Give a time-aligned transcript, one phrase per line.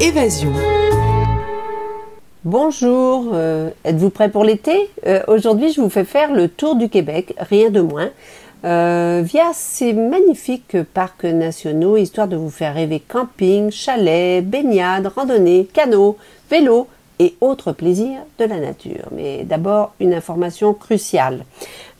[0.00, 0.52] Évasion.
[2.44, 4.88] Bonjour, euh, êtes-vous prêt pour l'été?
[5.08, 8.10] Euh, Aujourd'hui, je vous fais faire le tour du Québec, rien de moins,
[8.64, 15.66] euh, via ces magnifiques parcs nationaux, histoire de vous faire rêver camping, chalet, baignade, randonnée,
[15.72, 16.16] canot,
[16.48, 16.86] vélo
[17.18, 19.08] et autres plaisirs de la nature.
[19.12, 21.44] Mais d'abord, une information cruciale.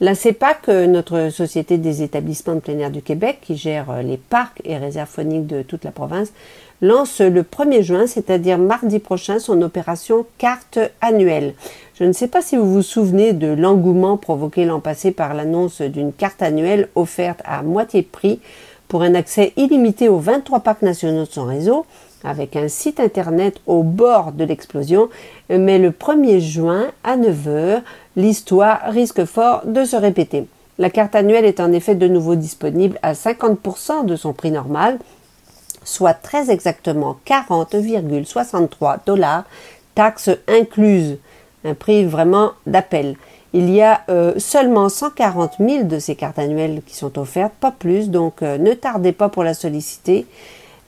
[0.00, 4.60] La CEPAC, notre société des établissements de plein air du Québec, qui gère les parcs
[4.64, 6.32] et réserves phoniques de toute la province,
[6.82, 11.54] lance le 1er juin, c'est-à-dire mardi prochain, son opération carte annuelle.
[11.98, 15.80] Je ne sais pas si vous vous souvenez de l'engouement provoqué l'an passé par l'annonce
[15.80, 18.40] d'une carte annuelle offerte à moitié prix
[18.88, 21.86] pour un accès illimité aux 23 parcs nationaux de son réseau,
[22.26, 25.08] avec un site internet au bord de l'explosion,
[25.48, 27.82] mais le 1er juin à 9h,
[28.16, 30.46] l'histoire risque fort de se répéter.
[30.78, 34.98] La carte annuelle est en effet de nouveau disponible à 50% de son prix normal,
[35.84, 39.44] soit très exactement 40,63 dollars,
[39.94, 41.18] taxes incluses.
[41.64, 43.16] Un prix vraiment d'appel.
[43.52, 47.70] Il y a euh, seulement 140 000 de ces cartes annuelles qui sont offertes, pas
[47.70, 50.26] plus, donc euh, ne tardez pas pour la solliciter,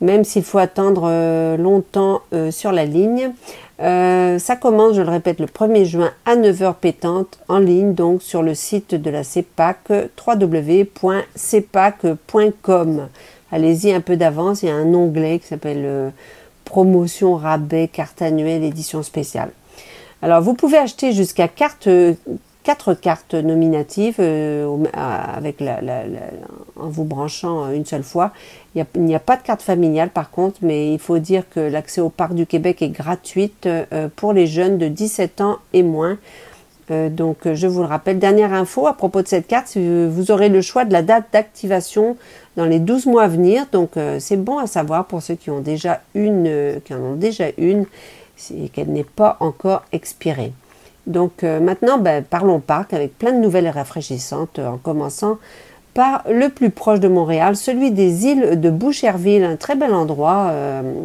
[0.01, 3.31] même s'il faut attendre euh, longtemps euh, sur la ligne.
[3.81, 8.23] Euh, ça commence, je le répète, le 1er juin à 9h pétante en ligne, donc
[8.23, 9.79] sur le site de la CEPAC,
[10.27, 13.09] www.cepac.com.
[13.51, 16.13] Allez-y un peu d'avance, il y a un onglet qui s'appelle
[16.65, 19.51] promotion, rabais, carte annuelle, édition spéciale.
[20.21, 22.17] Alors vous pouvez acheter jusqu'à 4,
[22.63, 25.63] quatre cartes nominatives euh, avec
[26.77, 28.33] en vous branchant une seule fois.
[28.75, 32.01] Il n'y a, pas de carte familiale par contre, mais il faut dire que l'accès
[32.01, 36.19] au parc du Québec est gratuite euh, pour les jeunes de 17 ans et moins.
[36.91, 40.49] Euh, donc je vous le rappelle, dernière info à propos de cette carte, vous aurez
[40.49, 42.17] le choix de la date d'activation
[42.57, 43.67] dans les 12 mois à venir.
[43.73, 47.47] Donc c'est bon à savoir pour ceux qui ont déjà une qui en ont déjà
[47.57, 47.87] une
[48.55, 50.53] et qu'elle n'est pas encore expirée.
[51.09, 55.39] Donc euh, maintenant, ben, parlons parc avec plein de nouvelles rafraîchissantes, en commençant
[55.95, 60.53] par le plus proche de Montréal, celui des îles de Boucherville, un très bel endroit,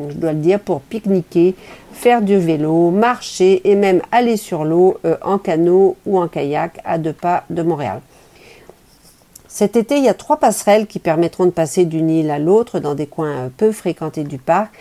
[0.09, 1.55] je dois le dire, pour pique-niquer,
[1.93, 6.99] faire du vélo, marcher et même aller sur l'eau en canot ou en kayak à
[6.99, 8.01] deux pas de Montréal.
[9.47, 12.79] Cet été, il y a trois passerelles qui permettront de passer d'une île à l'autre
[12.79, 14.73] dans des coins peu fréquentés du parc.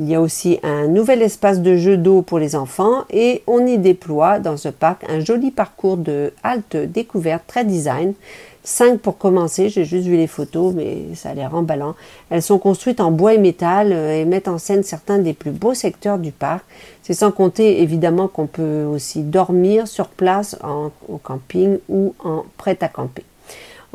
[0.00, 3.66] Il y a aussi un nouvel espace de jeu d'eau pour les enfants et on
[3.66, 8.14] y déploie dans ce parc un joli parcours de halte découverte très design.
[8.64, 11.96] Cinq pour commencer, j'ai juste vu les photos, mais ça a l'air emballant.
[12.30, 15.50] Elles sont construites en bois et métal euh, et mettent en scène certains des plus
[15.50, 16.64] beaux secteurs du parc.
[17.02, 20.56] C'est sans compter évidemment qu'on peut aussi dormir sur place
[21.10, 23.24] au camping ou en prêt à camper.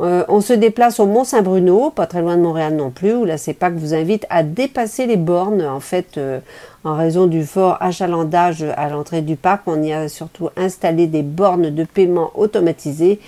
[0.00, 3.38] Euh, on se déplace au Mont-Saint-Bruno, pas très loin de Montréal non plus, où la
[3.38, 5.62] CEPAC vous invite à dépasser les bornes.
[5.62, 6.40] En fait, euh,
[6.84, 11.22] en raison du fort achalandage à l'entrée du parc, on y a surtout installé des
[11.22, 13.20] bornes de paiement automatisées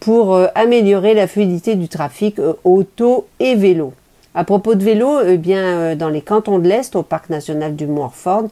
[0.00, 3.94] pour euh, améliorer la fluidité du trafic auto et vélo.
[4.34, 7.86] À propos de vélo, eh bien, dans les cantons de l'Est, au parc national du
[7.86, 8.48] Mont-Orford,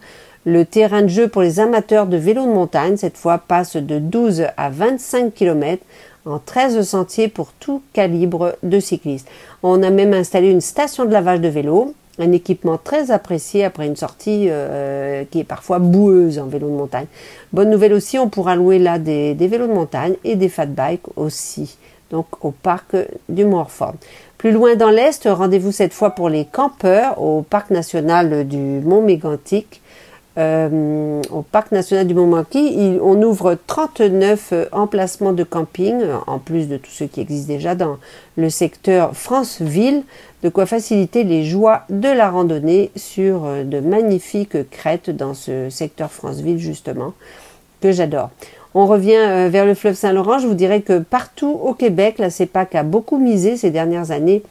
[0.47, 3.99] le terrain de jeu pour les amateurs de vélo de montagne, cette fois, passe de
[3.99, 5.83] 12 à 25 km
[6.27, 9.29] en 13 sentiers pour tout calibre de cyclistes.
[9.63, 13.87] On a même installé une station de lavage de vélo, un équipement très apprécié après
[13.87, 17.07] une sortie euh, qui est parfois boueuse en vélo de montagne.
[17.53, 21.17] Bonne nouvelle aussi, on pourra louer là des, vélos de montagne et des fat bikes
[21.17, 21.79] aussi,
[22.11, 22.97] donc au parc
[23.29, 23.95] du Morford.
[24.37, 29.03] Plus loin dans l'Est, rendez-vous cette fois pour les campeurs au parc national du Mont
[29.03, 29.81] Mégantic
[30.41, 35.97] euh, au parc national du Mont-Manqui, on ouvre 39 euh, emplacements de camping,
[36.27, 37.99] en plus de tous ceux qui existent déjà dans
[38.37, 40.03] le secteur France-Ville,
[40.43, 45.69] de quoi faciliter les joies de la randonnée sur euh, de magnifiques crêtes dans ce
[45.69, 47.13] secteur France-Ville justement,
[47.83, 48.31] que j'adore.
[48.73, 52.77] On revient vers le fleuve Saint-Laurent, je vous dirais que partout au Québec, la CEPAC
[52.77, 54.43] a beaucoup misé ces dernières années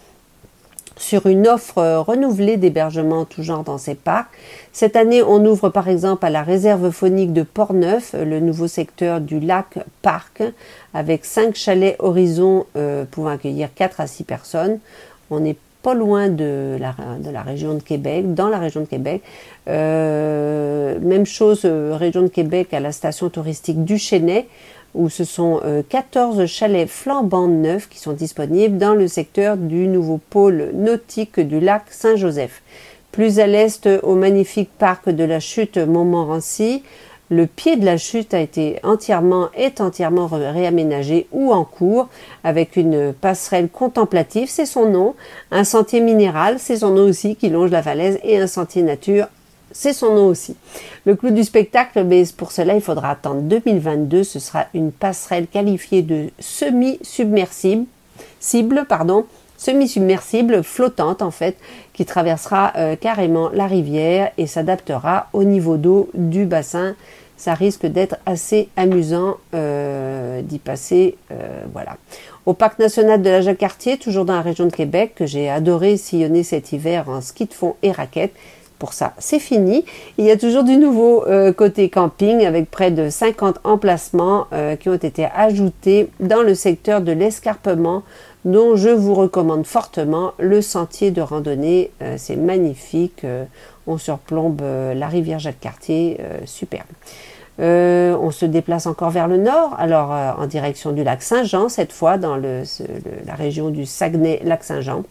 [1.00, 4.30] sur une offre euh, renouvelée d'hébergement tout genre dans ces parcs.
[4.74, 9.22] Cette année, on ouvre par exemple à la réserve phonique de Portneuf, le nouveau secteur
[9.22, 10.44] du lac Parc,
[10.94, 14.80] avec cinq chalets horizon euh, pouvant accueillir 4 à 6 personnes.
[15.32, 18.86] On n'est pas loin de la, de la, région de Québec, dans la région de
[18.86, 19.24] Québec.
[19.70, 24.48] Euh, même chose, région de Québec à la station touristique du Chênay
[24.96, 29.88] où ce sont 14 euh, chalets flambants neufs qui sont disponibles dans le secteur du
[29.88, 32.62] nouveau pôle nautique du lac Saint-Joseph.
[33.12, 36.84] Plus à l'est, au magnifique parc de la chute Montmorency,
[37.32, 42.10] le pied de la chute a été entièrement est entièrement réaménagé ou en cours
[42.44, 45.16] avec une passerelle contemplative, c'est son nom,
[45.52, 49.28] un sentier minéral, c'est son nom aussi qui longe la falaise et un sentier nature
[49.72, 50.56] c'est son nom aussi.
[51.06, 54.24] Le clou du spectacle, mais pour cela, il faudra attendre 2022.
[54.24, 57.86] Ce sera une passerelle qualifiée de semi-submersible,
[58.40, 59.26] cible, pardon,
[59.58, 61.58] semi-submersible, flottante en fait,
[61.94, 66.96] qui traversera euh, carrément la rivière et s'adaptera au niveau d'eau du bassin.
[67.38, 71.18] Ça risque d'être assez amusant euh, d'y passer.
[71.32, 71.96] Euh, voilà.
[72.46, 75.98] Au parc national de la Jacques-Cartier, toujours dans la région de Québec, que j'ai adoré
[75.98, 78.34] sillonner cet hiver en ski de fond et raquettes
[78.80, 79.84] pour ça, c'est fini.
[80.18, 84.78] Il y a toujours du nouveau euh, côté camping avec près de 50 emplacements euh,
[84.78, 88.04] qui ont été ajoutés dans le secteur de l'escarpement
[88.46, 91.92] dont je vous recommande fortement le sentier de randonnée.
[92.02, 93.26] Euh, c'est magnifique.
[93.86, 96.20] on surplombe la rivière Jacques-Cartier.
[96.46, 96.88] superbe.
[97.60, 102.18] on se déplace encore vers le nord, alors en direction du lac Saint-Jean, cette fois
[102.18, 105.04] dans la région du Saguenay-Lac-Saint-Jean.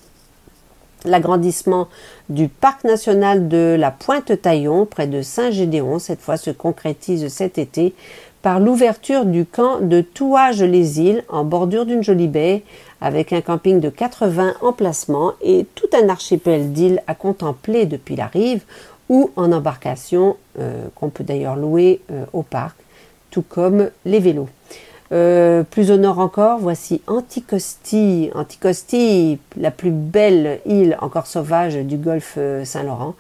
[1.05, 1.89] L'agrandissement
[2.29, 7.95] du parc national de la Pointe-Taillon, près de Saint-Gédéon, cette fois se concrétise cet été
[8.43, 12.63] par l'ouverture du camp de Touage-les-Îles en bordure d'une jolie baie,
[13.01, 18.27] avec un camping de 80 emplacements et tout un archipel d'îles à contempler depuis la
[18.27, 18.63] rive
[19.09, 22.77] ou en embarcation euh, qu'on peut d'ailleurs louer euh, au parc,
[23.31, 24.49] tout comme les vélos.
[25.11, 28.31] Euh, plus au nord encore, voici Anticosti.
[28.35, 33.15] Anticosti, la plus belle île encore sauvage du golfe euh, Saint-Laurent.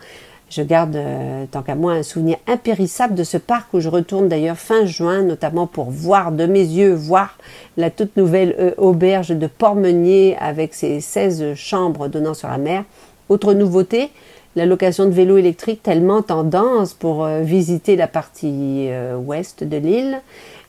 [0.51, 4.29] Je garde, euh, tant qu'à moi, un souvenir impérissable de ce parc où je retourne
[4.29, 7.39] d'ailleurs fin juin, notamment pour voir de mes yeux, voir
[7.77, 12.85] la toute nouvelle auberge de Portmeunier avec ses 16 chambres donnant sur la mer.
[13.29, 14.11] Autre nouveauté,
[14.57, 18.89] la location de vélos électriques tellement tendance pour visiter la partie
[19.25, 20.21] ouest de l'île.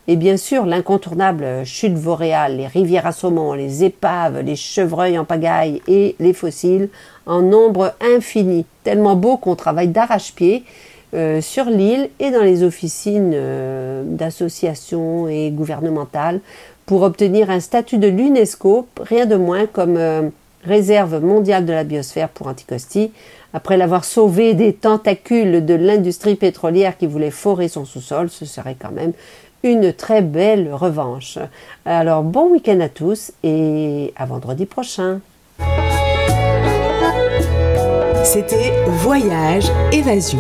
[0.08, 5.26] Et bien sûr, l'incontournable chute boréale, les rivières à saumon, les épaves, les chevreuils en
[5.26, 6.90] pagaille et les fossiles
[7.28, 8.66] en nombre infini.
[8.84, 10.64] Tellement beau qu'on travaille d'arrache-pied
[11.14, 16.40] euh, sur l'île et dans les officines euh, d'associations et gouvernementales
[16.86, 20.30] pour obtenir un statut de l'UNESCO, rien de moins comme euh,
[20.64, 23.12] réserve mondiale de la biosphère pour Anticosti,
[23.54, 28.76] après l'avoir sauvé des tentacules de l'industrie pétrolière qui voulait forer son sous-sol, ce serait
[28.80, 29.14] quand même
[29.64, 31.38] une très belle revanche.
[31.86, 35.20] Alors bon week-end à tous et à vendredi prochain.
[38.24, 40.40] C'était Voyage Évasion.